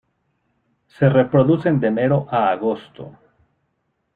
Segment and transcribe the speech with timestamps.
[0.95, 3.15] Se reproducen de enero a agosto.